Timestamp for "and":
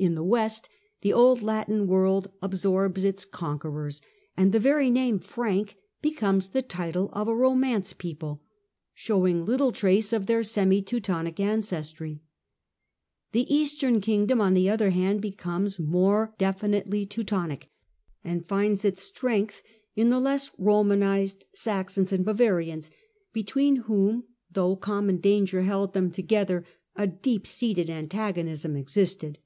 4.34-4.50, 18.24-18.48, 22.10-22.24